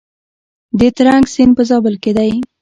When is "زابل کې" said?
1.69-2.11